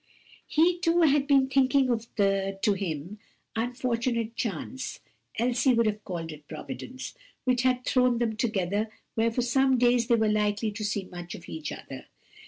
He, 0.47 0.79
too, 0.79 1.01
had 1.03 1.27
been 1.27 1.47
thinking 1.47 1.91
of 1.91 2.07
the, 2.15 2.57
to 2.63 2.73
him, 2.73 3.19
fortunate 3.75 4.35
chance 4.35 4.99
(Elsie 5.37 5.75
would 5.75 5.85
have 5.85 6.03
called 6.03 6.31
it 6.31 6.47
providence) 6.47 7.13
which 7.43 7.61
had 7.61 7.85
thrown 7.85 8.17
them 8.17 8.35
together 8.35 8.89
where 9.13 9.29
for 9.29 9.43
some 9.43 9.77
days 9.77 10.07
they 10.07 10.15
were 10.15 10.27
likely 10.27 10.71
to 10.71 10.83
see 10.83 11.03
much 11.05 11.35
of 11.35 11.47
each 11.47 11.71
other. 11.71 12.07